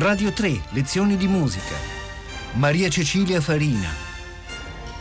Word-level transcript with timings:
Radio 0.00 0.32
3, 0.32 0.62
lezioni 0.70 1.18
di 1.18 1.26
musica. 1.26 1.74
Maria 2.52 2.88
Cecilia 2.88 3.38
Farina. 3.42 3.90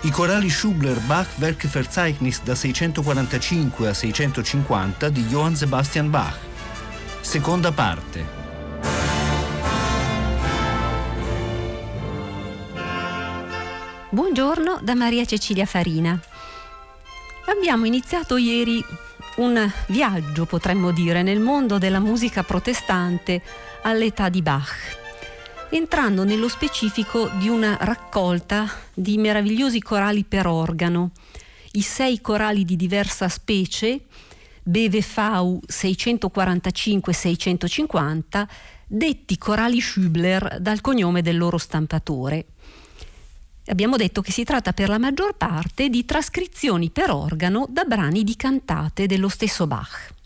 I 0.02 0.12
corali 0.12 0.50
Schubler-Bach 0.50 1.38
Werkverzeichnis 1.38 2.42
da 2.44 2.54
645 2.54 3.88
a 3.88 3.94
650 3.94 5.08
di 5.08 5.24
Johann 5.28 5.54
Sebastian 5.54 6.10
Bach. 6.10 6.38
Seconda 7.22 7.72
parte. 7.72 8.26
Buongiorno 14.10 14.80
da 14.82 14.96
Maria 14.96 15.24
Cecilia 15.24 15.66
Farina. 15.66 16.20
Abbiamo 17.46 17.86
iniziato 17.86 18.36
ieri 18.36 18.84
un 19.38 19.72
viaggio, 19.88 20.46
potremmo 20.46 20.92
dire, 20.92 21.24
nel 21.24 21.40
mondo 21.40 21.78
della 21.78 22.00
musica 22.00 22.44
protestante 22.44 23.42
all'età 23.82 24.30
di 24.30 24.42
Bach, 24.42 24.98
entrando 25.70 26.24
nello 26.24 26.48
specifico 26.48 27.30
di 27.38 27.48
una 27.48 27.78
raccolta 27.80 28.68
di 28.94 29.18
meravigliosi 29.18 29.82
corali 29.82 30.24
per 30.24 30.48
organo, 30.48 31.12
i 31.74 31.82
sei 31.82 32.22
corali 32.22 32.66
di 32.66 32.76
diversa 32.76 33.30
specie, 33.30 34.02
BVV 34.64 35.60
645-650, 35.68 38.48
detti 38.88 39.38
corali 39.38 39.80
Schubler 39.80 40.58
dal 40.60 40.82
cognome 40.82 41.22
del 41.22 41.38
loro 41.38 41.58
stampatore. 41.58 42.46
Abbiamo 43.68 43.98
detto 43.98 44.22
che 44.22 44.32
si 44.32 44.44
tratta 44.44 44.74
per 44.74 44.90
la 44.90 44.98
maggior 44.98 45.38
parte 45.38 45.90
di 45.90 46.06
trascrizioni 46.06 46.90
per 46.90 47.12
organo 47.12 47.68
da 47.70 47.84
brani 47.84 48.24
di 48.24 48.36
cantate 48.36 49.06
dello 49.06 49.30
stesso 49.30 49.68
Bach. 49.68 50.18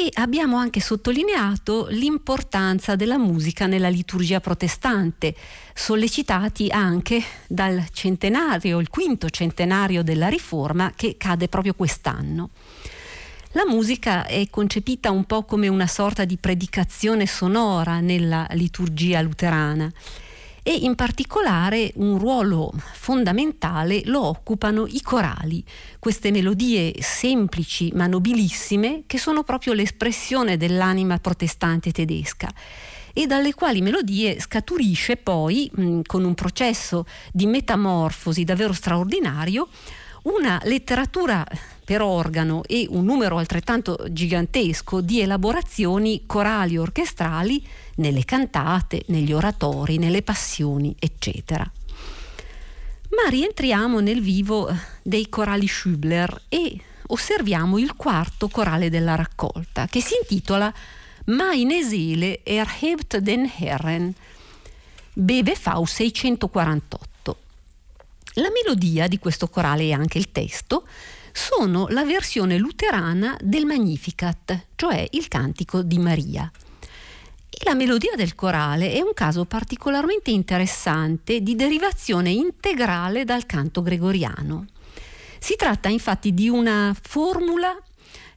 E 0.00 0.10
abbiamo 0.12 0.56
anche 0.56 0.78
sottolineato 0.78 1.88
l'importanza 1.90 2.94
della 2.94 3.18
musica 3.18 3.66
nella 3.66 3.88
liturgia 3.88 4.38
protestante, 4.38 5.34
sollecitati 5.74 6.68
anche 6.68 7.20
dal 7.48 7.84
centenario, 7.90 8.78
il 8.78 8.90
quinto 8.90 9.28
centenario 9.28 10.04
della 10.04 10.28
Riforma 10.28 10.92
che 10.94 11.16
cade 11.18 11.48
proprio 11.48 11.74
quest'anno. 11.74 12.50
La 13.52 13.66
musica 13.66 14.24
è 14.26 14.46
concepita 14.50 15.10
un 15.10 15.24
po' 15.24 15.42
come 15.42 15.66
una 15.66 15.88
sorta 15.88 16.24
di 16.24 16.36
predicazione 16.36 17.26
sonora 17.26 17.98
nella 17.98 18.46
liturgia 18.52 19.20
luterana 19.20 19.92
e 20.68 20.80
in 20.82 20.96
particolare 20.96 21.92
un 21.94 22.18
ruolo 22.18 22.70
fondamentale 22.92 24.02
lo 24.04 24.26
occupano 24.26 24.84
i 24.86 25.00
corali, 25.00 25.64
queste 25.98 26.30
melodie 26.30 26.92
semplici 27.00 27.90
ma 27.94 28.06
nobilissime 28.06 29.04
che 29.06 29.16
sono 29.16 29.44
proprio 29.44 29.72
l'espressione 29.72 30.58
dell'anima 30.58 31.16
protestante 31.20 31.90
tedesca 31.90 32.52
e 33.14 33.26
dalle 33.26 33.54
quali 33.54 33.80
melodie 33.80 34.38
scaturisce 34.40 35.16
poi, 35.16 35.70
mh, 35.72 36.00
con 36.04 36.24
un 36.24 36.34
processo 36.34 37.06
di 37.32 37.46
metamorfosi 37.46 38.44
davvero 38.44 38.74
straordinario, 38.74 39.68
una 40.24 40.60
letteratura 40.64 41.46
per 41.88 42.02
organo 42.02 42.64
e 42.66 42.86
un 42.90 43.06
numero 43.06 43.38
altrettanto 43.38 43.96
gigantesco 44.10 45.00
di 45.00 45.22
elaborazioni 45.22 46.24
corali 46.26 46.76
orchestrali 46.76 47.66
nelle 47.94 48.26
cantate, 48.26 49.04
negli 49.06 49.32
oratori, 49.32 49.96
nelle 49.96 50.20
passioni, 50.20 50.94
eccetera. 50.98 51.64
Ma 51.64 53.30
rientriamo 53.30 54.00
nel 54.00 54.20
vivo 54.20 54.70
dei 55.02 55.30
corali 55.30 55.66
Schubler 55.66 56.42
e 56.50 56.78
osserviamo 57.06 57.78
il 57.78 57.96
quarto 57.96 58.48
corale 58.48 58.90
della 58.90 59.14
raccolta, 59.14 59.86
che 59.86 60.02
si 60.02 60.12
intitola 60.20 60.70
Meine 61.24 61.82
Seele 61.82 62.40
erhebt 62.42 63.16
den 63.16 63.50
Herren, 63.60 64.14
BVV 65.14 65.84
648. 65.84 67.36
La 68.34 68.50
melodia 68.50 69.08
di 69.08 69.18
questo 69.18 69.48
corale 69.48 69.84
e 69.84 69.92
anche 69.94 70.18
il 70.18 70.30
testo 70.30 70.84
sono 71.38 71.86
la 71.90 72.04
versione 72.04 72.58
luterana 72.58 73.38
del 73.40 73.64
Magnificat, 73.64 74.66
cioè 74.74 75.06
il 75.12 75.28
cantico 75.28 75.82
di 75.82 75.98
Maria. 75.98 76.50
E 77.48 77.58
la 77.62 77.74
melodia 77.74 78.16
del 78.16 78.34
corale 78.34 78.92
è 78.92 79.00
un 79.00 79.14
caso 79.14 79.44
particolarmente 79.44 80.32
interessante 80.32 81.40
di 81.40 81.54
derivazione 81.54 82.30
integrale 82.30 83.24
dal 83.24 83.46
canto 83.46 83.82
gregoriano. 83.82 84.66
Si 85.38 85.54
tratta 85.54 85.88
infatti 85.88 86.34
di 86.34 86.48
una 86.48 86.94
formula 87.00 87.80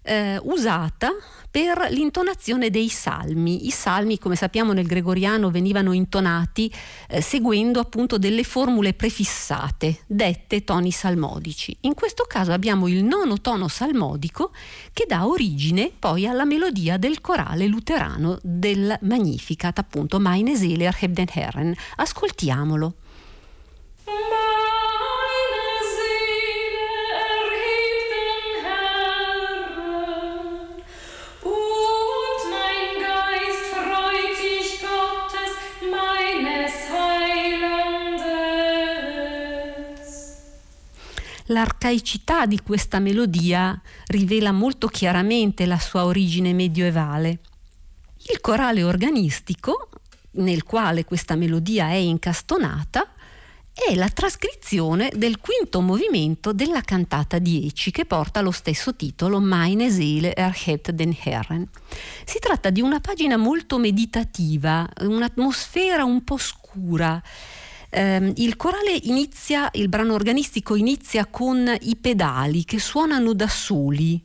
eh, 0.03 0.39
usata 0.43 1.11
per 1.49 1.87
l'intonazione 1.89 2.69
dei 2.69 2.87
salmi. 2.87 3.67
I 3.67 3.71
salmi, 3.71 4.17
come 4.17 4.35
sappiamo 4.35 4.71
nel 4.71 4.85
gregoriano, 4.85 5.51
venivano 5.51 5.91
intonati 5.91 6.71
eh, 7.09 7.21
seguendo 7.21 7.79
appunto 7.79 8.17
delle 8.17 8.43
formule 8.43 8.93
prefissate, 8.93 9.99
dette 10.07 10.63
toni 10.63 10.91
salmodici. 10.91 11.75
In 11.81 11.93
questo 11.93 12.25
caso 12.27 12.53
abbiamo 12.53 12.87
il 12.87 13.03
nono 13.03 13.41
tono 13.41 13.67
salmodico 13.67 14.51
che 14.93 15.05
dà 15.07 15.27
origine 15.27 15.91
poi 15.97 16.25
alla 16.25 16.45
melodia 16.45 16.97
del 16.97 17.19
corale 17.19 17.67
luterano 17.67 18.39
del 18.41 18.97
Magnificat, 19.01 19.77
appunto 19.77 20.19
Meine 20.19 20.55
Seele 20.55 20.85
erhebt 20.85 21.35
Herren. 21.35 21.75
Ascoltiamolo. 21.97 22.95
L'arcaicità 41.51 42.45
di 42.45 42.61
questa 42.61 42.99
melodia 42.99 43.79
rivela 44.05 44.53
molto 44.53 44.87
chiaramente 44.87 45.65
la 45.65 45.79
sua 45.79 46.05
origine 46.05 46.53
medievale. 46.53 47.39
Il 48.29 48.39
corale 48.39 48.83
organistico, 48.83 49.89
nel 50.35 50.63
quale 50.63 51.03
questa 51.03 51.35
melodia 51.35 51.89
è 51.89 51.95
incastonata, 51.95 53.05
è 53.73 53.93
la 53.95 54.07
trascrizione 54.07 55.11
del 55.13 55.39
quinto 55.39 55.81
movimento 55.81 56.53
della 56.53 56.81
cantata 56.81 57.37
10 57.37 57.91
che 57.91 58.05
porta 58.05 58.39
lo 58.39 58.51
stesso 58.51 58.95
titolo 58.95 59.41
Meine 59.41 59.91
Seele 59.91 60.33
erhebt 60.33 60.91
den 60.91 61.13
Herren. 61.21 61.67
Si 62.23 62.39
tratta 62.39 62.69
di 62.69 62.79
una 62.79 63.01
pagina 63.01 63.35
molto 63.35 63.77
meditativa, 63.77 64.87
un'atmosfera 65.01 66.05
un 66.05 66.23
po' 66.23 66.37
scura 66.37 67.21
eh, 67.91 68.33
il 68.37 68.55
corale 68.55 68.97
inizia, 69.03 69.69
il 69.73 69.89
brano 69.89 70.13
organistico 70.13 70.75
inizia 70.75 71.25
con 71.25 71.75
i 71.81 71.95
pedali 71.97 72.63
che 72.63 72.79
suonano 72.79 73.33
da 73.33 73.47
soli. 73.47 74.23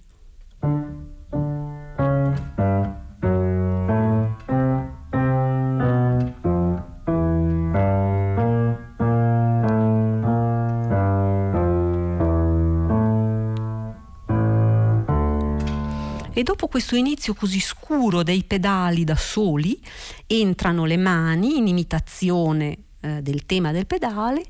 E 16.33 16.43
dopo 16.43 16.69
questo 16.69 16.97
inizio 16.97 17.33
così 17.33 17.60
scuro 17.60 18.22
dei 18.22 18.44
pedali 18.44 19.04
da 19.04 19.16
soli, 19.16 19.81
entrano 20.27 20.84
le 20.84 20.98
mani 20.98 21.56
in 21.56 21.66
imitazione 21.66 22.85
eh, 23.06 23.22
del 23.22 23.46
tema 23.46 23.72
del 23.72 23.86
pedale 23.86 24.44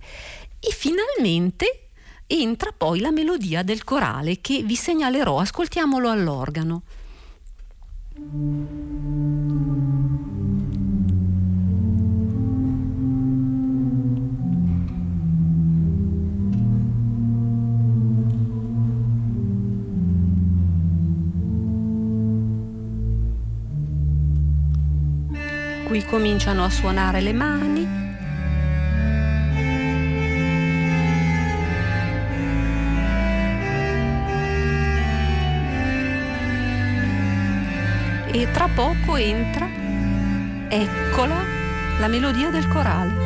e 0.58 0.70
finalmente 0.70 1.88
entra 2.26 2.72
poi 2.76 3.00
la 3.00 3.10
melodia 3.10 3.62
del 3.62 3.84
corale 3.84 4.40
che 4.40 4.62
vi 4.62 4.74
segnalerò, 4.74 5.38
ascoltiamolo 5.38 6.10
all'organo. 6.10 6.82
Qui 25.86 26.04
cominciano 26.04 26.64
a 26.64 26.70
suonare 26.70 27.20
le 27.20 27.32
mani. 27.32 27.95
E 38.42 38.50
tra 38.50 38.68
poco 38.68 39.16
entra, 39.16 39.66
eccola, 40.68 41.36
la 41.98 42.06
melodia 42.06 42.50
del 42.50 42.68
corale. 42.68 43.25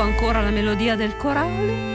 Ancora 0.00 0.42
la 0.42 0.50
melodia 0.50 0.96
del 0.96 1.16
corale. 1.16 1.89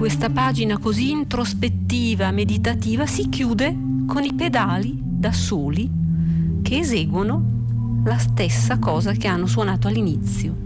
Questa 0.00 0.30
pagina 0.30 0.78
così 0.78 1.10
introspettiva, 1.10 2.30
meditativa, 2.30 3.04
si 3.04 3.28
chiude 3.28 3.76
con 4.06 4.24
i 4.24 4.32
pedali 4.32 4.98
da 4.98 5.30
soli 5.30 5.90
che 6.62 6.78
eseguono 6.78 8.00
la 8.06 8.16
stessa 8.16 8.78
cosa 8.78 9.12
che 9.12 9.28
hanno 9.28 9.46
suonato 9.46 9.88
all'inizio. 9.88 10.56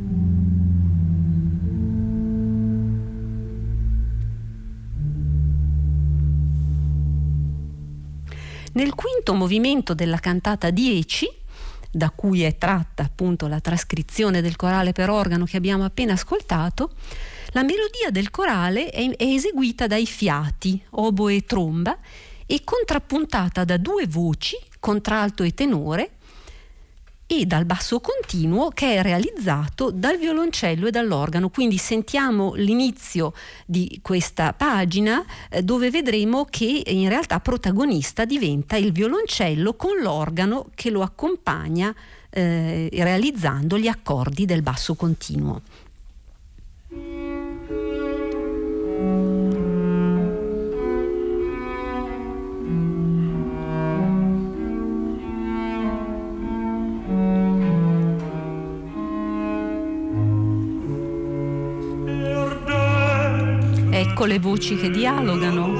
Nel 8.74 8.94
quinto 8.94 9.34
movimento 9.34 9.94
della 9.94 10.18
cantata 10.18 10.70
10, 10.70 11.28
da 11.90 12.10
cui 12.10 12.42
è 12.42 12.56
tratta 12.56 13.02
appunto 13.02 13.48
la 13.48 13.58
trascrizione 13.58 14.40
del 14.40 14.54
corale 14.54 14.92
per 14.92 15.10
organo 15.10 15.44
che 15.44 15.56
abbiamo 15.56 15.82
appena 15.82 16.12
ascoltato, 16.12 16.92
la 17.54 17.62
melodia 17.62 18.10
del 18.10 18.30
corale 18.30 18.90
è, 18.90 19.08
è 19.16 19.24
eseguita 19.24 19.86
dai 19.86 20.06
fiati, 20.06 20.80
oboe 20.90 21.36
e 21.36 21.44
tromba, 21.44 21.96
e 22.46 22.62
contrappuntata 22.64 23.64
da 23.64 23.76
due 23.76 24.08
voci, 24.08 24.56
contralto 24.80 25.44
e 25.44 25.54
tenore, 25.54 26.10
e 27.26 27.46
dal 27.46 27.64
basso 27.64 28.00
continuo 28.00 28.70
che 28.70 28.96
è 28.96 29.02
realizzato 29.02 29.92
dal 29.92 30.18
violoncello 30.18 30.88
e 30.88 30.90
dall'organo. 30.90 31.48
Quindi 31.48 31.78
sentiamo 31.78 32.54
l'inizio 32.54 33.32
di 33.64 34.00
questa 34.02 34.52
pagina 34.52 35.24
eh, 35.48 35.62
dove 35.62 35.90
vedremo 35.90 36.46
che 36.50 36.82
in 36.84 37.08
realtà 37.08 37.38
protagonista 37.38 38.24
diventa 38.24 38.76
il 38.76 38.90
violoncello 38.90 39.74
con 39.74 39.98
l'organo 40.00 40.70
che 40.74 40.90
lo 40.90 41.02
accompagna 41.02 41.94
eh, 42.30 42.88
realizzando 42.92 43.78
gli 43.78 43.86
accordi 43.86 44.44
del 44.44 44.62
basso 44.62 44.96
continuo. 44.96 45.62
Ecco 64.14 64.26
le 64.26 64.38
voci 64.38 64.76
che 64.76 64.90
dialogano. 64.90 65.74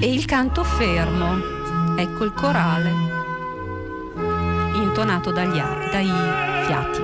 E 0.00 0.10
il 0.10 0.24
canto 0.24 0.64
fermo, 0.64 1.36
ecco 1.98 2.24
il 2.24 2.32
corale, 2.32 2.92
intonato 4.72 5.30
dagli, 5.32 5.60
dai 5.90 6.10
fiati. 6.64 7.03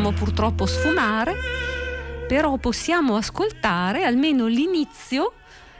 Dobbiamo 0.00 0.12
purtroppo 0.12 0.64
sfumare, 0.64 1.34
però 2.26 2.56
possiamo 2.56 3.16
ascoltare 3.16 4.04
almeno 4.04 4.46
l'inizio 4.46 5.34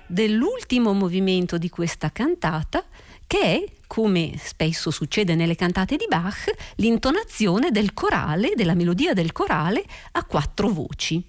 dell'ultimo 0.06 0.92
movimento 0.92 1.56
di 1.56 1.70
questa 1.70 2.12
cantata 2.12 2.84
che 3.26 3.40
è, 3.40 3.64
come 3.86 4.34
spesso 4.36 4.90
succede 4.90 5.34
nelle 5.34 5.54
cantate 5.54 5.96
di 5.96 6.04
Bach, 6.06 6.52
l'intonazione 6.76 7.70
del 7.70 7.94
corale, 7.94 8.52
della 8.54 8.74
melodia 8.74 9.14
del 9.14 9.32
corale 9.32 9.82
a 10.12 10.24
quattro 10.24 10.68
voci. 10.68 11.24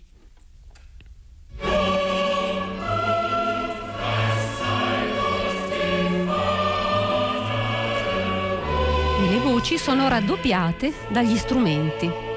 Le 9.30 9.40
voci 9.40 9.78
sono 9.78 10.10
raddoppiate 10.10 10.94
dagli 11.08 11.38
strumenti. 11.38 12.31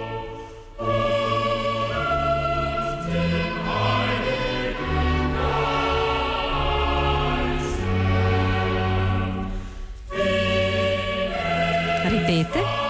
Peter 12.26 12.83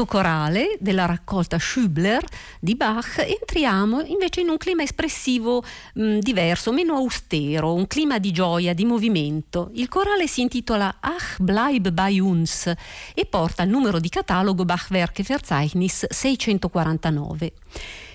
canto 0.00 0.06
corale 0.06 0.76
della 0.78 1.04
raccolta 1.04 1.58
Schübler 1.58 2.24
di 2.58 2.74
Bach 2.74 3.18
entriamo 3.18 4.00
invece 4.02 4.40
in 4.40 4.48
un 4.48 4.56
clima 4.56 4.82
espressivo 4.82 5.62
mh, 5.94 6.18
diverso, 6.18 6.72
meno 6.72 6.94
austero, 6.94 7.74
un 7.74 7.86
clima 7.86 8.18
di 8.18 8.30
gioia, 8.30 8.72
di 8.72 8.84
movimento. 8.84 9.70
Il 9.74 9.88
corale 9.88 10.26
si 10.26 10.40
intitola 10.40 10.98
Ach 11.00 11.38
bleib 11.38 11.90
bei 11.90 12.18
uns 12.18 12.72
e 13.14 13.26
porta 13.26 13.62
il 13.62 13.70
numero 13.70 13.98
di 13.98 14.08
catalogo 14.08 14.64
Bachwerke 14.64 15.22
Verzeichnis 15.22 16.06
649. 16.08 17.52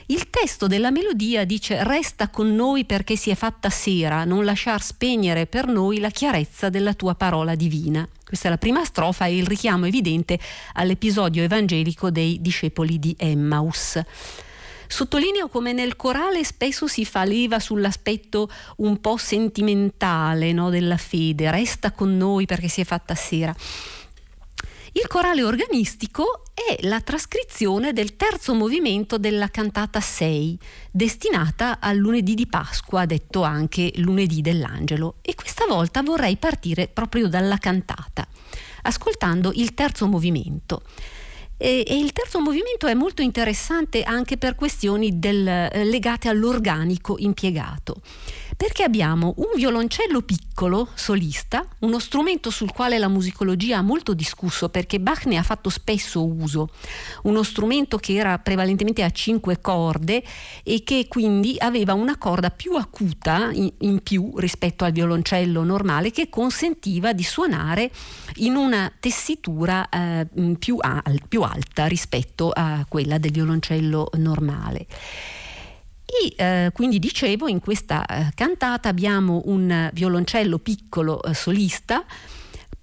Il 0.07 0.29
testo 0.29 0.67
della 0.67 0.91
melodia 0.91 1.45
dice 1.45 1.83
resta 1.83 2.29
con 2.29 2.53
noi 2.53 2.85
perché 2.85 3.15
si 3.15 3.31
è 3.31 3.35
fatta 3.35 3.71
sera, 3.71 4.23
non 4.23 4.45
lasciar 4.45 4.83
spegnere 4.83 5.47
per 5.47 5.65
noi 5.65 5.99
la 5.99 6.11
chiarezza 6.11 6.69
della 6.69 6.93
tua 6.93 7.15
parola 7.15 7.55
divina. 7.55 8.07
Questa 8.23 8.47
è 8.47 8.51
la 8.51 8.59
prima 8.59 8.85
strofa 8.85 9.25
e 9.25 9.37
il 9.37 9.47
richiamo 9.47 9.87
evidente 9.87 10.39
all'episodio 10.73 11.41
evangelico 11.41 12.11
dei 12.11 12.39
discepoli 12.39 12.99
di 12.99 13.15
Emmaus. 13.17 13.99
Sottolineo 14.87 15.47
come 15.47 15.73
nel 15.73 15.95
corale 15.95 16.43
spesso 16.43 16.85
si 16.85 17.03
fa 17.03 17.23
leva 17.23 17.59
sull'aspetto 17.59 18.47
un 18.77 19.01
po' 19.01 19.17
sentimentale 19.17 20.51
no, 20.53 20.69
della 20.69 20.97
fede, 20.97 21.49
resta 21.49 21.91
con 21.91 22.15
noi 22.15 22.45
perché 22.45 22.67
si 22.67 22.81
è 22.81 22.85
fatta 22.85 23.15
sera. 23.15 23.55
Il 24.97 25.07
corale 25.07 25.43
organistico 25.43 26.43
è 26.53 26.77
la 26.87 27.01
trascrizione 27.01 27.91
del 27.91 28.15
terzo 28.15 28.53
movimento 28.53 29.17
della 29.17 29.49
cantata 29.49 29.99
6, 29.99 30.57
destinata 30.89 31.81
al 31.81 31.97
lunedì 31.97 32.33
di 32.33 32.47
Pasqua, 32.47 33.05
detto 33.05 33.41
anche 33.41 33.91
lunedì 33.95 34.39
dell'angelo. 34.39 35.15
E 35.21 35.35
questa 35.35 35.65
volta 35.67 36.01
vorrei 36.01 36.37
partire 36.37 36.87
proprio 36.87 37.27
dalla 37.27 37.57
cantata, 37.57 38.25
ascoltando 38.83 39.51
il 39.55 39.73
terzo 39.73 40.07
movimento. 40.07 40.83
E, 41.57 41.83
e, 41.85 41.97
il 41.97 42.13
terzo 42.13 42.39
movimento 42.39 42.87
è 42.87 42.93
molto 42.93 43.21
interessante 43.21 44.03
anche 44.03 44.37
per 44.37 44.55
questioni 44.55 45.19
del, 45.19 45.45
eh, 45.45 45.83
legate 45.83 46.29
all'organico 46.29 47.15
impiegato. 47.17 47.97
Perché 48.57 48.83
abbiamo 48.83 49.33
un 49.37 49.49
violoncello 49.55 50.21
piccolo, 50.21 50.87
solista, 50.93 51.65
uno 51.79 51.99
strumento 51.99 52.49
sul 52.49 52.71
quale 52.71 52.97
la 52.97 53.09
musicologia 53.09 53.79
ha 53.79 53.81
molto 53.81 54.13
discusso 54.13 54.69
perché 54.69 55.01
Bach 55.01 55.25
ne 55.25 55.35
ha 55.35 55.43
fatto 55.43 55.69
spesso 55.69 56.25
uso, 56.25 56.69
uno 57.23 57.43
strumento 57.43 57.97
che 57.97 58.13
era 58.13 58.39
prevalentemente 58.39 59.03
a 59.03 59.09
cinque 59.09 59.59
corde 59.59 60.23
e 60.63 60.83
che 60.83 61.07
quindi 61.09 61.57
aveva 61.59 61.93
una 61.93 62.17
corda 62.17 62.49
più 62.49 62.75
acuta 62.75 63.49
in, 63.51 63.69
in 63.79 64.01
più 64.01 64.31
rispetto 64.37 64.85
al 64.85 64.93
violoncello 64.93 65.63
normale 65.63 66.11
che 66.11 66.29
consentiva 66.29 67.11
di 67.11 67.23
suonare 67.23 67.91
in 68.35 68.55
una 68.55 68.89
tessitura 68.97 69.89
eh, 69.89 70.27
più, 70.57 70.77
al, 70.79 71.21
più 71.27 71.41
alta 71.41 71.87
rispetto 71.87 72.51
a 72.55 72.85
quella 72.87 73.17
del 73.17 73.31
violoncello 73.31 74.11
normale. 74.13 74.87
E 76.05 76.33
eh, 76.35 76.71
quindi 76.73 76.99
dicevo, 76.99 77.47
in 77.47 77.59
questa 77.59 78.05
eh, 78.05 78.31
cantata 78.35 78.89
abbiamo 78.89 79.41
un 79.45 79.89
violoncello 79.91 80.59
piccolo 80.59 81.21
eh, 81.23 81.33
solista 81.33 82.05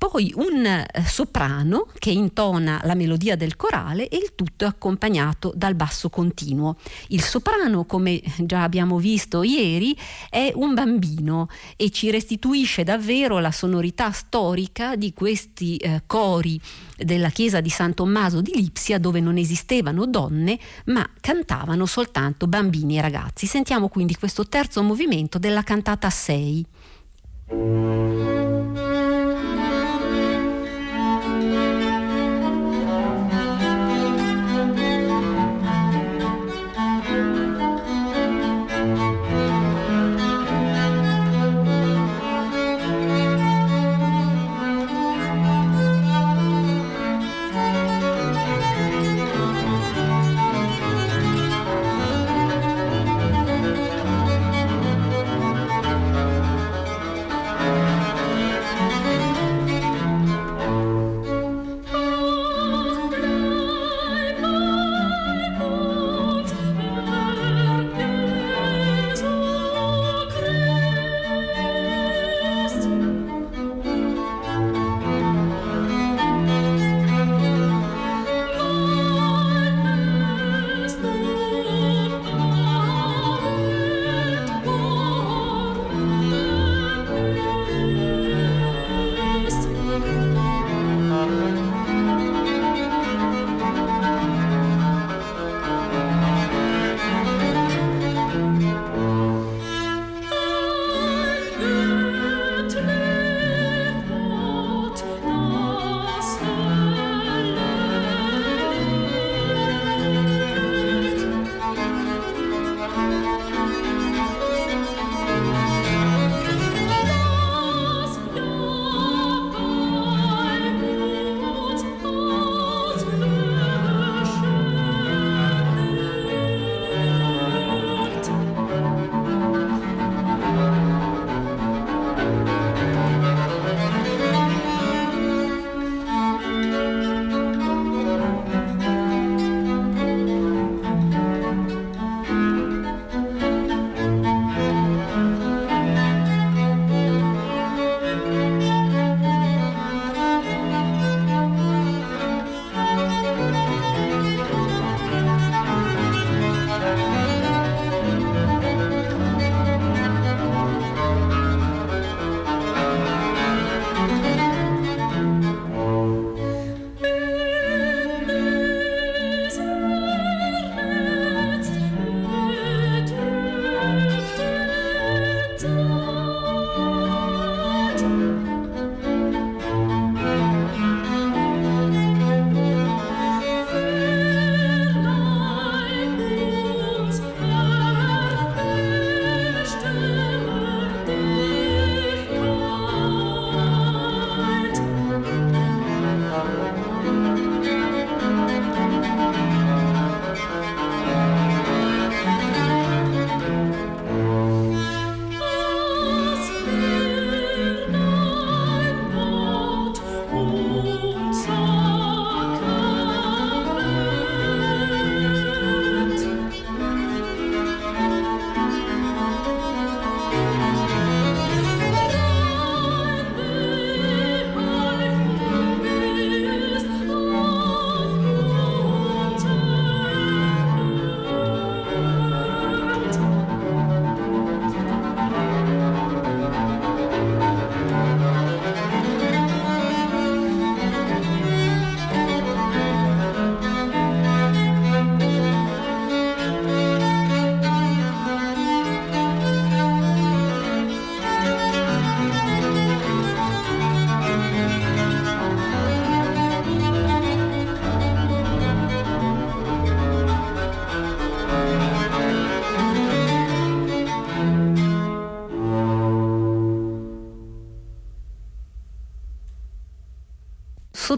poi 0.08 0.32
un 0.34 0.66
eh, 0.66 0.88
soprano 1.06 1.86
che 1.96 2.10
intona 2.10 2.80
la 2.82 2.94
melodia 2.94 3.36
del 3.36 3.54
corale 3.54 4.08
e 4.08 4.16
il 4.16 4.32
tutto 4.34 4.66
accompagnato 4.66 5.52
dal 5.54 5.76
basso 5.76 6.10
continuo. 6.10 6.76
Il 7.08 7.22
soprano, 7.22 7.84
come 7.84 8.20
già 8.38 8.64
abbiamo 8.64 8.98
visto 8.98 9.44
ieri, 9.44 9.96
è 10.28 10.50
un 10.56 10.74
bambino 10.74 11.46
e 11.76 11.90
ci 11.90 12.10
restituisce 12.10 12.82
davvero 12.82 13.38
la 13.38 13.52
sonorità 13.52 14.10
storica 14.10 14.96
di 14.96 15.12
questi 15.12 15.76
eh, 15.76 16.02
cori 16.04 16.60
della 16.96 17.30
chiesa 17.30 17.60
di 17.60 17.70
San 17.70 17.94
Tommaso 17.94 18.40
di 18.40 18.50
Lipsia 18.56 18.98
dove 18.98 19.20
non 19.20 19.36
esistevano 19.36 20.06
donne 20.06 20.58
ma 20.86 21.08
cantavano 21.20 21.86
soltanto 21.86 22.48
bambini 22.48 22.98
e 22.98 23.02
ragazzi. 23.02 23.46
Sentiamo 23.46 23.86
quindi 23.88 24.16
questo 24.16 24.48
terzo 24.48 24.82
movimento 24.82 25.38
della 25.38 25.62
cantata 25.62 26.10
6. 26.10 26.66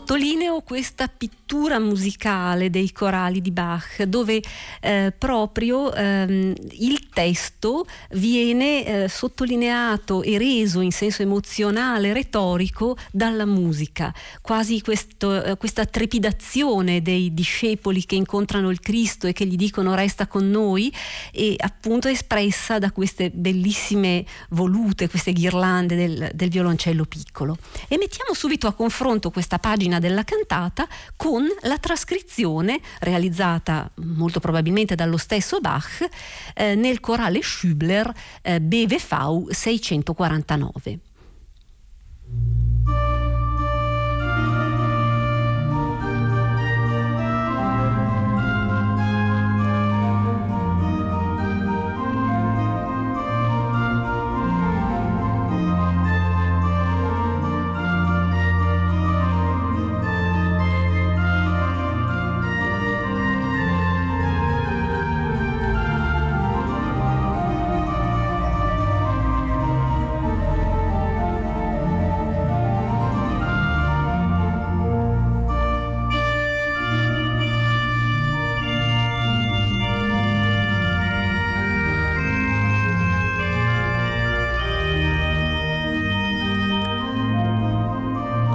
Sottolineo 0.04 0.60
questa 0.60 1.08
pittura 1.08 1.43
musicale 1.78 2.70
dei 2.70 2.92
corali 2.92 3.40
di 3.40 3.50
Bach, 3.50 4.02
dove 4.02 4.42
eh, 4.80 5.12
proprio 5.16 5.92
ehm, 5.92 6.54
il 6.72 7.08
testo 7.08 7.86
viene 8.10 8.84
eh, 8.84 9.08
sottolineato 9.08 10.22
e 10.22 10.38
reso 10.38 10.80
in 10.80 10.92
senso 10.92 11.22
emozionale, 11.22 12.12
retorico, 12.12 12.96
dalla 13.10 13.46
musica, 13.46 14.12
quasi 14.40 14.80
questo, 14.80 15.42
eh, 15.42 15.56
questa 15.56 15.86
trepidazione 15.86 17.02
dei 17.02 17.32
discepoli 17.32 18.04
che 18.04 18.14
incontrano 18.14 18.70
il 18.70 18.80
Cristo 18.80 19.26
e 19.26 19.32
che 19.32 19.46
gli 19.46 19.56
dicono 19.56 19.94
resta 19.94 20.26
con 20.26 20.50
noi, 20.50 20.92
e 21.32 21.54
appunto 21.58 22.08
espressa 22.08 22.78
da 22.78 22.90
queste 22.90 23.30
bellissime 23.30 24.24
volute, 24.50 25.08
queste 25.08 25.32
ghirlande 25.32 25.96
del, 25.96 26.30
del 26.34 26.48
violoncello 26.48 27.04
piccolo. 27.04 27.56
E 27.88 27.96
mettiamo 27.98 28.34
subito 28.34 28.66
a 28.66 28.72
confronto 28.72 29.30
questa 29.30 29.58
pagina 29.58 29.98
della 29.98 30.24
cantata 30.24 30.86
con 31.16 31.43
la 31.62 31.78
trascrizione 31.78 32.80
realizzata 33.00 33.90
molto 33.96 34.40
probabilmente 34.40 34.94
dallo 34.94 35.16
stesso 35.16 35.60
Bach 35.60 36.06
eh, 36.54 36.74
nel 36.74 37.00
corale 37.00 37.40
Schübler 37.42 38.12
eh, 38.42 38.60
BVV 38.60 39.50
649. 39.50 41.13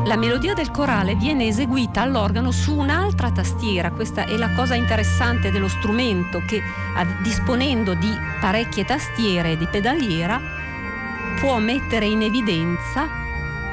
La 0.10 0.17
melodia 0.17 0.56
del 0.56 0.72
corale 0.72 1.13
viene 1.13 1.45
eseguita 1.45 2.02
all'organo 2.02 2.50
su 2.50 2.76
un'altra 2.76 3.30
tastiera, 3.30 3.91
questa 3.91 4.26
è 4.26 4.38
la 4.38 4.50
cosa 4.56 4.74
interessante 4.74 5.52
dello 5.52 5.67
strumento 5.67 6.41
che 6.48 6.63
disponendo 7.22 7.93
di 7.93 8.12
parecchie 8.41 8.86
tastiere 8.86 9.52
e 9.52 9.58
di 9.58 9.67
pedaliera 9.67 10.41
può 11.39 11.60
mettere 11.60 12.08
in 12.08 12.24
evidenza 12.24 13.08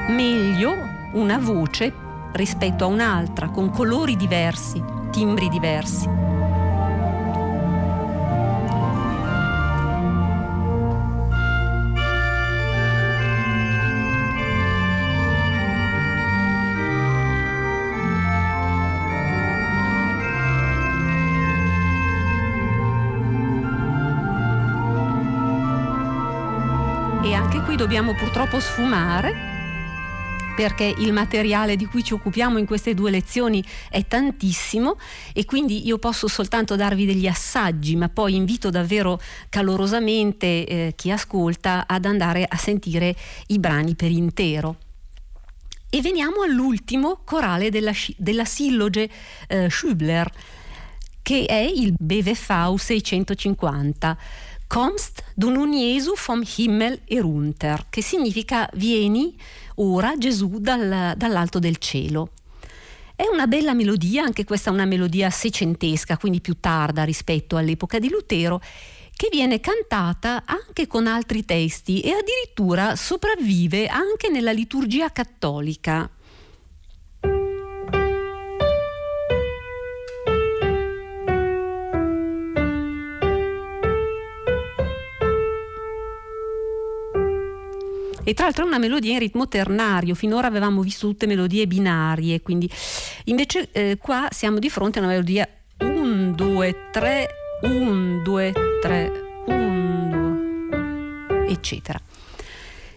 meglio 0.09 0.75
una 1.13 1.39
voce 1.39 1.91
rispetto 2.33 2.83
a 2.83 2.87
un'altra, 2.87 3.49
con 3.49 3.71
colori 3.71 4.15
diversi, 4.15 4.79
timbri 5.09 5.49
diversi. 5.49 6.26
Dobbiamo 27.87 28.15
purtroppo 28.15 28.59
sfumare 28.59 29.33
perché 30.57 30.93
il 30.97 31.13
materiale 31.13 31.77
di 31.77 31.85
cui 31.85 32.03
ci 32.03 32.13
occupiamo 32.13 32.57
in 32.57 32.65
queste 32.65 32.93
due 32.93 33.09
lezioni 33.09 33.63
è 33.89 34.05
tantissimo 34.05 34.97
e 35.31 35.45
quindi 35.45 35.87
io 35.87 35.97
posso 35.97 36.27
soltanto 36.27 36.75
darvi 36.75 37.05
degli 37.05 37.27
assaggi, 37.27 37.95
ma 37.95 38.09
poi 38.09 38.35
invito 38.35 38.69
davvero 38.69 39.21
calorosamente 39.47 40.65
eh, 40.65 40.93
chi 40.97 41.11
ascolta 41.11 41.87
ad 41.87 42.03
andare 42.03 42.43
a 42.45 42.57
sentire 42.57 43.15
i 43.47 43.57
brani 43.57 43.95
per 43.95 44.11
intero. 44.11 44.75
E 45.89 46.01
veniamo 46.01 46.41
all'ultimo 46.41 47.21
corale 47.23 47.69
della, 47.69 47.93
della 48.17 48.43
silloge 48.43 49.09
eh, 49.47 49.69
Schübler, 49.69 50.29
che 51.21 51.45
è 51.45 51.55
il 51.55 51.93
BVV 51.97 52.75
650 52.75 54.17
Kommst 54.67 55.23
du 55.33 55.49
nun 55.49 55.71
Jesu 55.71 56.13
vom 56.15 56.43
Himmel 56.43 57.01
herunter, 57.05 57.85
che 57.89 58.01
significa 58.01 58.69
vieni 58.73 59.35
ora 59.75 60.15
Gesù 60.17 60.59
dal, 60.59 61.13
dall'alto 61.15 61.57
del 61.59 61.77
cielo. 61.77 62.31
È 63.15 63.23
una 63.31 63.47
bella 63.47 63.73
melodia, 63.73 64.23
anche 64.23 64.43
questa 64.43 64.69
è 64.69 64.73
una 64.73 64.85
melodia 64.85 65.29
seicentesca, 65.29 66.17
quindi 66.17 66.41
più 66.41 66.59
tarda 66.59 67.05
rispetto 67.05 67.55
all'epoca 67.55 67.97
di 67.97 68.09
Lutero, 68.09 68.61
che 69.15 69.29
viene 69.31 69.61
cantata 69.61 70.43
anche 70.45 70.85
con 70.85 71.07
altri 71.07 71.45
testi 71.45 72.01
e 72.01 72.11
addirittura 72.11 72.95
sopravvive 72.95 73.87
anche 73.87 74.29
nella 74.29 74.51
liturgia 74.51 75.11
cattolica. 75.11 76.07
E 88.27 88.33
tra 88.33 88.43
l'altro 88.43 88.65
è 88.65 88.67
una 88.67 88.77
melodia 88.77 89.13
in 89.13 89.19
ritmo 89.19 89.47
ternario, 89.47 90.13
finora 90.13 90.47
avevamo 90.47 90.81
visto 90.81 91.07
tutte 91.07 91.27
melodie 91.27 91.65
binarie, 91.65 92.41
quindi 92.41 92.69
invece 93.23 93.69
eh, 93.71 93.97
qua 94.01 94.27
siamo 94.31 94.59
di 94.59 94.69
fronte 94.69 94.99
a 94.99 95.03
una 95.03 95.11
melodia 95.11 95.47
1, 95.77 96.33
2, 96.33 96.75
3, 96.91 97.27
1, 97.61 98.21
2, 98.23 98.53
3, 98.81 99.11
1, 99.45 100.37
2, 101.29 101.45
eccetera. 101.47 102.01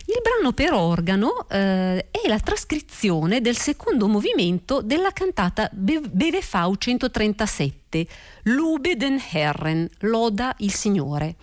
Il 0.07 0.21
brano 0.21 0.51
per 0.53 0.73
organo 0.73 1.47
eh, 1.49 2.09
è 2.11 2.27
la 2.27 2.41
trascrizione 2.41 3.41
del 3.41 3.57
secondo 3.57 4.09
movimento 4.09 4.83
della 4.83 5.13
cantata 5.13 5.71
BVV 5.73 6.77
137, 6.77 8.07
Lube 8.43 8.97
den 8.97 9.23
Herren, 9.31 9.89
Loda 10.01 10.53
il 10.59 10.73
Signore. 10.73 11.37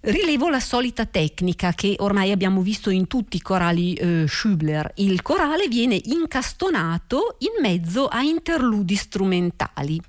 Rilevo 0.00 0.48
la 0.48 0.60
solita 0.60 1.06
tecnica 1.06 1.72
che 1.72 1.96
ormai 1.98 2.30
abbiamo 2.30 2.60
visto 2.62 2.88
in 2.88 3.08
tutti 3.08 3.36
i 3.36 3.40
corali 3.40 3.94
eh, 3.94 4.26
Schübler. 4.28 4.92
Il 4.96 5.22
corale 5.22 5.66
viene 5.66 6.00
incastonato 6.04 7.36
in 7.38 7.60
mezzo 7.60 8.06
a 8.06 8.22
interludi 8.22 8.94
strumentali. 8.94 10.00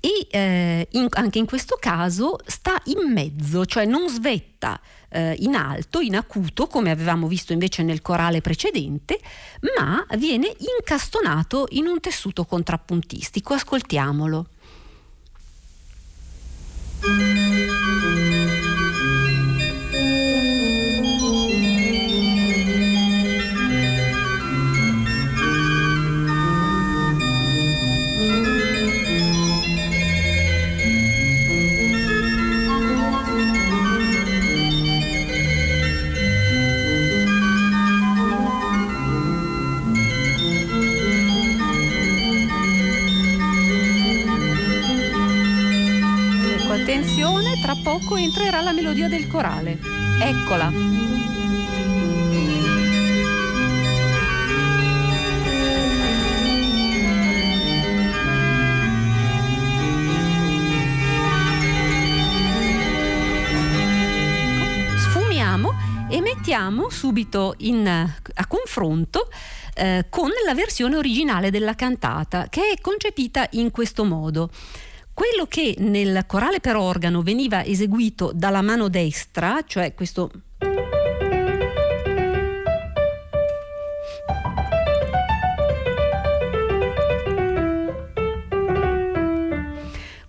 E 0.00 0.26
eh, 0.30 0.88
in, 0.92 1.06
anche 1.10 1.38
in 1.38 1.44
questo 1.44 1.76
caso 1.78 2.38
sta 2.46 2.80
in 2.86 3.12
mezzo, 3.12 3.66
cioè 3.66 3.84
non 3.84 4.08
svetta 4.08 4.80
eh, 5.10 5.36
in 5.40 5.54
alto, 5.54 6.00
in 6.00 6.16
acuto, 6.16 6.66
come 6.66 6.90
avevamo 6.90 7.28
visto 7.28 7.52
invece 7.52 7.82
nel 7.82 8.00
corale 8.00 8.40
precedente, 8.40 9.20
ma 9.78 10.04
viene 10.16 10.54
incastonato 10.78 11.66
in 11.72 11.86
un 11.86 12.00
tessuto 12.00 12.46
contrappuntistico. 12.46 13.52
Ascoltiamolo. 13.52 14.46
Poco 48.34 48.40
entrerà 48.40 48.60
la 48.60 48.72
melodia 48.72 49.08
del 49.08 49.28
corale. 49.28 49.78
Eccola. 50.20 50.70
Sfumiamo 64.98 65.74
e 66.10 66.20
mettiamo 66.20 66.90
subito 66.90 67.54
in, 67.58 67.86
a 67.86 68.46
confronto 68.46 69.28
eh, 69.74 70.06
con 70.08 70.30
la 70.44 70.54
versione 70.54 70.96
originale 70.96 71.50
della 71.50 71.74
cantata, 71.74 72.48
che 72.48 72.72
è 72.76 72.80
concepita 72.80 73.46
in 73.52 73.70
questo 73.70 74.04
modo. 74.04 74.50
Quello 75.14 75.46
che 75.46 75.76
nel 75.78 76.24
corale 76.26 76.58
per 76.58 76.74
organo 76.74 77.22
veniva 77.22 77.64
eseguito 77.64 78.32
dalla 78.34 78.62
mano 78.62 78.88
destra, 78.88 79.62
cioè 79.64 79.94
questo 79.94 80.28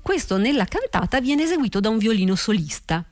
questo 0.03 0.37
nella 0.37 0.65
cantata 0.65 1.19
viene 1.19 1.43
eseguito 1.43 1.79
da 1.79 1.89
un 1.89 1.97
violino 1.97 2.35
solista. 2.35 3.03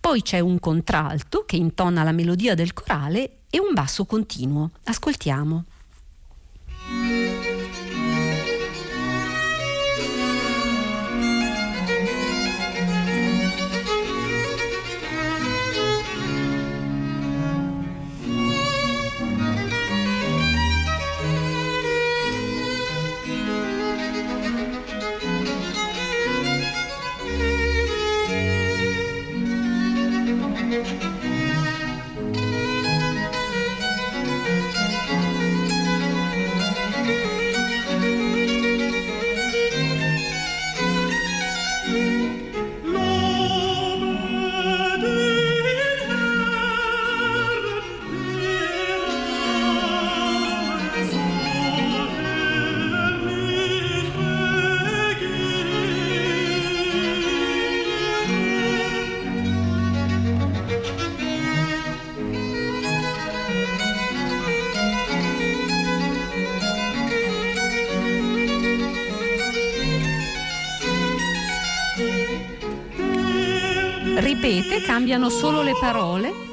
Poi 0.00 0.22
c'è 0.22 0.40
un 0.40 0.58
contralto 0.58 1.44
che 1.44 1.56
intona 1.56 2.02
la 2.02 2.12
melodia 2.12 2.54
del 2.54 2.72
corale 2.72 3.40
e 3.50 3.60
un 3.60 3.74
basso 3.74 4.06
continuo. 4.06 4.70
Ascoltiamo. 4.84 5.64
Ripete, 74.42 74.82
cambiano 74.82 75.28
solo 75.30 75.62
le 75.62 75.70
parole 75.78 76.51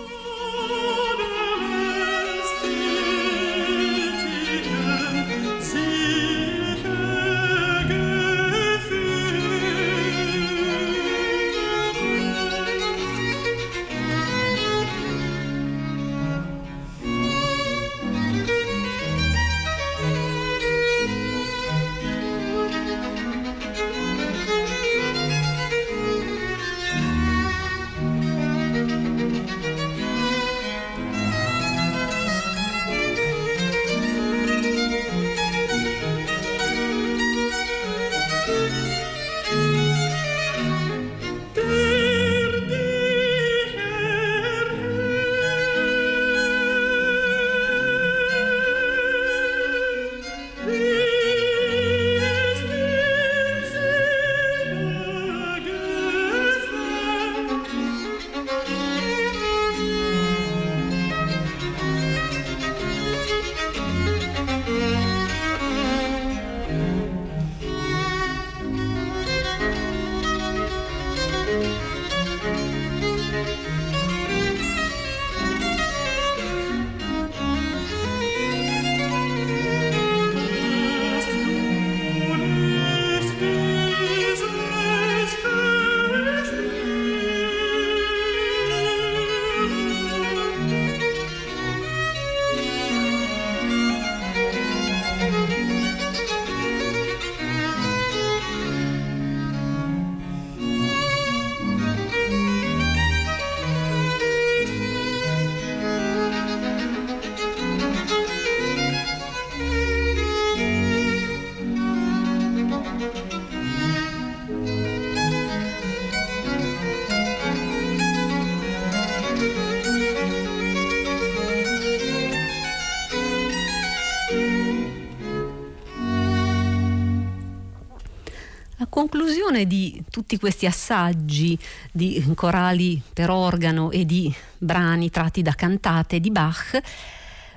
conclusione 129.10 129.66
di 129.66 130.04
tutti 130.12 130.38
questi 130.38 130.68
assaggi 130.68 131.58
di 131.92 132.24
corali 132.36 133.02
per 133.12 133.32
organo 133.32 133.90
e 133.90 134.06
di 134.06 134.32
brani 134.60 135.10
tratti 135.10 135.42
da 135.42 135.54
cantate 135.54 136.20
di 136.20 136.30
Bach, 136.30 136.80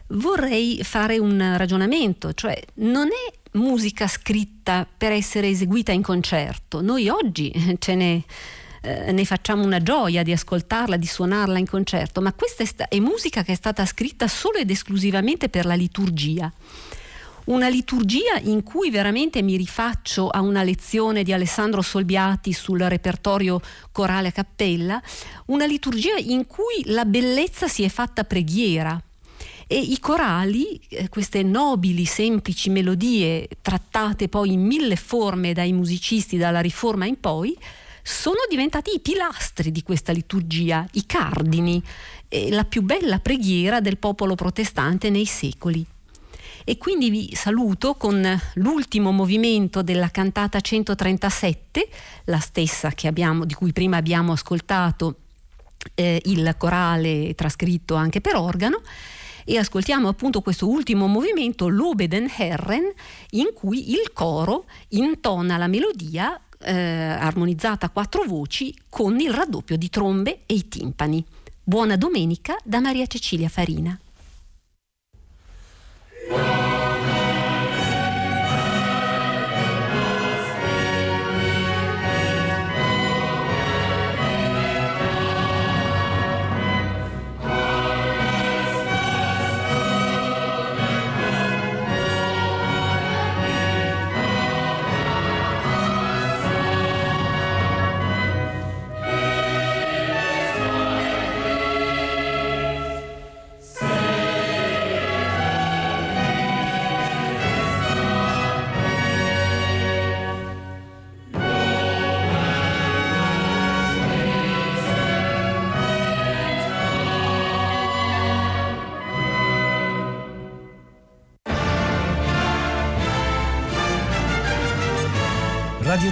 vorrei 0.08 0.80
fare 0.82 1.18
un 1.18 1.54
ragionamento, 1.58 2.32
cioè 2.32 2.58
non 2.76 3.08
è 3.08 3.58
musica 3.58 4.08
scritta 4.08 4.86
per 4.96 5.12
essere 5.12 5.48
eseguita 5.48 5.92
in 5.92 6.00
concerto. 6.00 6.80
Noi 6.80 7.10
oggi 7.10 7.52
ce 7.78 7.94
ne, 7.96 8.24
eh, 8.80 9.12
ne 9.12 9.24
facciamo 9.26 9.62
una 9.62 9.82
gioia 9.82 10.22
di 10.22 10.32
ascoltarla, 10.32 10.96
di 10.96 11.06
suonarla 11.06 11.58
in 11.58 11.68
concerto, 11.68 12.22
ma 12.22 12.32
questa 12.32 12.62
è, 12.62 12.66
sta- 12.66 12.88
è 12.88 12.98
musica 12.98 13.42
che 13.42 13.52
è 13.52 13.56
stata 13.56 13.84
scritta 13.84 14.26
solo 14.26 14.56
ed 14.56 14.70
esclusivamente 14.70 15.50
per 15.50 15.66
la 15.66 15.74
liturgia 15.74 16.50
una 17.44 17.68
liturgia 17.68 18.38
in 18.42 18.62
cui 18.62 18.90
veramente 18.90 19.42
mi 19.42 19.56
rifaccio 19.56 20.28
a 20.28 20.40
una 20.40 20.62
lezione 20.62 21.22
di 21.22 21.32
Alessandro 21.32 21.82
Solbiati 21.82 22.52
sul 22.52 22.80
repertorio 22.80 23.60
corale 23.90 24.28
a 24.28 24.32
cappella, 24.32 25.02
una 25.46 25.66
liturgia 25.66 26.16
in 26.16 26.46
cui 26.46 26.82
la 26.84 27.04
bellezza 27.04 27.66
si 27.68 27.82
è 27.82 27.88
fatta 27.88 28.24
preghiera. 28.24 29.00
E 29.66 29.78
i 29.78 29.98
corali, 30.00 30.78
eh, 30.88 31.08
queste 31.08 31.42
nobili, 31.42 32.04
semplici 32.04 32.68
melodie 32.68 33.48
trattate 33.62 34.28
poi 34.28 34.52
in 34.52 34.64
mille 34.64 34.96
forme 34.96 35.54
dai 35.54 35.72
musicisti 35.72 36.36
dalla 36.36 36.60
Riforma 36.60 37.06
in 37.06 37.18
poi, 37.18 37.56
sono 38.02 38.38
diventati 38.50 38.94
i 38.94 39.00
pilastri 39.00 39.70
di 39.70 39.82
questa 39.82 40.12
liturgia, 40.12 40.86
i 40.92 41.06
cardini, 41.06 41.82
la 42.50 42.64
più 42.64 42.82
bella 42.82 43.18
preghiera 43.20 43.80
del 43.80 43.98
popolo 43.98 44.34
protestante 44.34 45.08
nei 45.08 45.26
secoli. 45.26 45.86
E 46.64 46.78
quindi 46.78 47.10
vi 47.10 47.34
saluto 47.34 47.94
con 47.94 48.40
l'ultimo 48.54 49.10
movimento 49.10 49.82
della 49.82 50.10
cantata 50.10 50.60
137, 50.60 51.88
la 52.24 52.38
stessa 52.38 52.92
abbiamo, 53.04 53.44
di 53.44 53.54
cui 53.54 53.72
prima 53.72 53.96
abbiamo 53.96 54.32
ascoltato 54.32 55.16
eh, 55.94 56.20
il 56.26 56.54
corale 56.56 57.34
trascritto 57.34 57.94
anche 57.94 58.20
per 58.20 58.36
organo. 58.36 58.80
e 59.44 59.58
ascoltiamo 59.58 60.06
appunto 60.06 60.40
questo 60.40 60.68
ultimo 60.68 61.08
movimento, 61.08 61.66
l'Obeden 61.66 62.30
Herren, 62.36 62.92
in 63.30 63.50
cui 63.52 63.90
il 63.90 64.12
coro 64.12 64.66
intona 64.90 65.56
la 65.56 65.66
melodia 65.66 66.40
eh, 66.60 66.72
armonizzata 66.72 67.86
a 67.86 67.90
quattro 67.90 68.22
voci 68.24 68.72
con 68.88 69.18
il 69.18 69.32
raddoppio 69.32 69.76
di 69.76 69.90
trombe 69.90 70.42
e 70.46 70.54
i 70.54 70.68
timpani. 70.68 71.24
Buona 71.64 71.96
domenica 71.96 72.56
da 72.62 72.78
Maria 72.78 73.06
Cecilia 73.06 73.48
Farina. 73.48 73.98
Thank 76.32 76.56
you. 76.56 76.61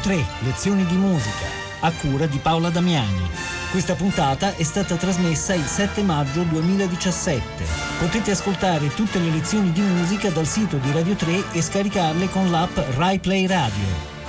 Radio 0.00 0.24
3, 0.24 0.46
lezioni 0.46 0.86
di 0.86 0.96
musica, 0.96 1.44
a 1.80 1.92
cura 1.92 2.24
di 2.24 2.38
Paola 2.38 2.70
Damiani. 2.70 3.28
Questa 3.70 3.94
puntata 3.94 4.54
è 4.56 4.62
stata 4.62 4.96
trasmessa 4.96 5.52
il 5.52 5.64
7 5.64 6.02
maggio 6.02 6.42
2017. 6.44 7.64
Potete 7.98 8.30
ascoltare 8.30 8.94
tutte 8.94 9.18
le 9.18 9.30
lezioni 9.30 9.72
di 9.72 9.82
musica 9.82 10.30
dal 10.30 10.46
sito 10.46 10.78
di 10.78 10.90
Radio 10.92 11.14
3 11.14 11.52
e 11.52 11.60
scaricarle 11.60 12.30
con 12.30 12.50
l'app 12.50 12.78
RaiPlay 12.96 13.46
Radio. 13.46 14.19